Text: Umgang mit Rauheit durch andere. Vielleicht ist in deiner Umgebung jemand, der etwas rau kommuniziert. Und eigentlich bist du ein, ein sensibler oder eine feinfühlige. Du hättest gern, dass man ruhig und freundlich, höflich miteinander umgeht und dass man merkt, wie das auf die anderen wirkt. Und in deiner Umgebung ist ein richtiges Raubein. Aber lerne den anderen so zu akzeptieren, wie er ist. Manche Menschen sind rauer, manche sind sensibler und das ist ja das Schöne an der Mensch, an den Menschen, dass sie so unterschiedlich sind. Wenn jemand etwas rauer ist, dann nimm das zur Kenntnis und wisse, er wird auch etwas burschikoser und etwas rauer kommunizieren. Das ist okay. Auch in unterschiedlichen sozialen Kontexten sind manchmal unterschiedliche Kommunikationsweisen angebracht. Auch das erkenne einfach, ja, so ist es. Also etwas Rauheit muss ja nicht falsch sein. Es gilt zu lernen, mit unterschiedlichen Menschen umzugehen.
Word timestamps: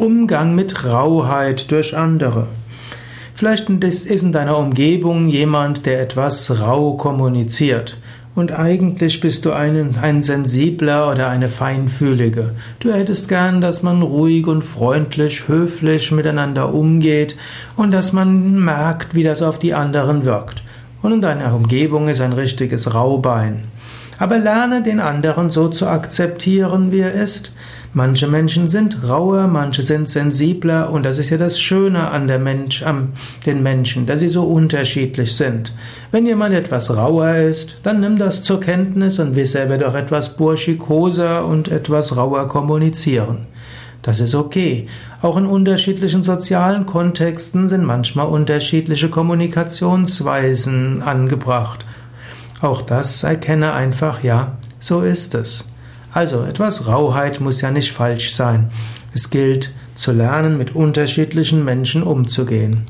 Umgang 0.00 0.54
mit 0.54 0.86
Rauheit 0.86 1.70
durch 1.70 1.94
andere. 1.94 2.46
Vielleicht 3.34 3.68
ist 3.68 4.06
in 4.06 4.32
deiner 4.32 4.56
Umgebung 4.56 5.28
jemand, 5.28 5.84
der 5.84 6.00
etwas 6.00 6.58
rau 6.58 6.94
kommuniziert. 6.94 7.98
Und 8.34 8.50
eigentlich 8.50 9.20
bist 9.20 9.44
du 9.44 9.52
ein, 9.52 9.96
ein 10.00 10.22
sensibler 10.22 11.10
oder 11.10 11.28
eine 11.28 11.48
feinfühlige. 11.48 12.54
Du 12.78 12.90
hättest 12.90 13.28
gern, 13.28 13.60
dass 13.60 13.82
man 13.82 14.00
ruhig 14.00 14.46
und 14.46 14.62
freundlich, 14.62 15.48
höflich 15.48 16.12
miteinander 16.12 16.72
umgeht 16.72 17.36
und 17.76 17.90
dass 17.90 18.14
man 18.14 18.58
merkt, 18.58 19.14
wie 19.14 19.22
das 19.22 19.42
auf 19.42 19.58
die 19.58 19.74
anderen 19.74 20.24
wirkt. 20.24 20.62
Und 21.02 21.12
in 21.12 21.20
deiner 21.20 21.54
Umgebung 21.54 22.08
ist 22.08 22.22
ein 22.22 22.32
richtiges 22.32 22.94
Raubein. 22.94 23.64
Aber 24.20 24.38
lerne 24.38 24.82
den 24.82 25.00
anderen 25.00 25.48
so 25.48 25.68
zu 25.68 25.86
akzeptieren, 25.86 26.92
wie 26.92 27.00
er 27.00 27.14
ist. 27.14 27.52
Manche 27.94 28.28
Menschen 28.28 28.68
sind 28.68 29.08
rauer, 29.08 29.46
manche 29.46 29.80
sind 29.80 30.10
sensibler 30.10 30.90
und 30.90 31.04
das 31.04 31.18
ist 31.18 31.30
ja 31.30 31.38
das 31.38 31.58
Schöne 31.58 32.10
an 32.10 32.28
der 32.28 32.38
Mensch, 32.38 32.82
an 32.82 33.14
den 33.46 33.62
Menschen, 33.62 34.06
dass 34.06 34.20
sie 34.20 34.28
so 34.28 34.44
unterschiedlich 34.44 35.34
sind. 35.34 35.74
Wenn 36.12 36.26
jemand 36.26 36.54
etwas 36.54 36.94
rauer 36.94 37.34
ist, 37.36 37.78
dann 37.82 38.00
nimm 38.00 38.18
das 38.18 38.42
zur 38.42 38.60
Kenntnis 38.60 39.18
und 39.18 39.36
wisse, 39.36 39.58
er 39.58 39.70
wird 39.70 39.82
auch 39.82 39.94
etwas 39.94 40.36
burschikoser 40.36 41.46
und 41.46 41.68
etwas 41.68 42.16
rauer 42.16 42.46
kommunizieren. 42.46 43.46
Das 44.02 44.20
ist 44.20 44.34
okay. 44.34 44.86
Auch 45.22 45.38
in 45.38 45.46
unterschiedlichen 45.46 46.22
sozialen 46.22 46.84
Kontexten 46.84 47.68
sind 47.68 47.84
manchmal 47.84 48.26
unterschiedliche 48.26 49.08
Kommunikationsweisen 49.08 51.02
angebracht. 51.02 51.86
Auch 52.60 52.82
das 52.82 53.22
erkenne 53.24 53.72
einfach, 53.72 54.22
ja, 54.22 54.58
so 54.80 55.00
ist 55.00 55.34
es. 55.34 55.68
Also 56.12 56.42
etwas 56.42 56.86
Rauheit 56.86 57.40
muss 57.40 57.60
ja 57.60 57.70
nicht 57.70 57.92
falsch 57.92 58.32
sein. 58.32 58.70
Es 59.14 59.30
gilt 59.30 59.72
zu 59.94 60.12
lernen, 60.12 60.58
mit 60.58 60.74
unterschiedlichen 60.74 61.64
Menschen 61.64 62.02
umzugehen. 62.02 62.82